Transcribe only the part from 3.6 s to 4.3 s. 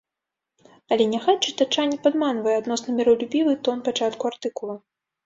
тон пачатку